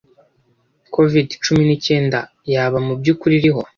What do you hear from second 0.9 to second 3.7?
covid cumi n'icyenda yaba mubyukuri iriho?